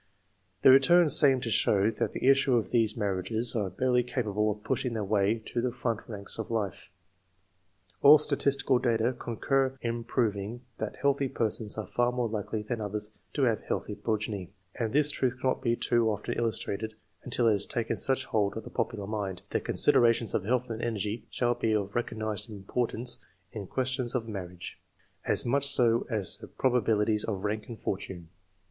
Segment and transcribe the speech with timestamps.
[0.63, 4.63] The returns seem to show that the issue, of these marriages are barely capable of
[4.63, 6.89] pushing their way to the front ranks of life.
[8.01, 12.81] All statistical data concur in prov ing that healthy persons are far more likely than
[12.81, 17.51] others to have healthy progeny; and this truth cannot be too often illustrated, until it
[17.51, 21.53] has taken such hold of the popular mind, that considerations of health and energy shall
[21.53, 23.19] be of recognized importance
[23.51, 24.81] in questions of marriage,
[25.27, 28.29] as much so as the probabilities of rank and fortune.